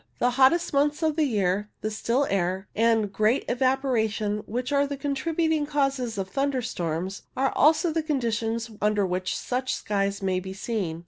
[0.17, 4.87] The hottest months of the year, the still air and great evapora tion which are
[4.87, 10.39] the contributing causes of thunder storms, are also the conditions under which such skies may
[10.39, 10.99] be seen.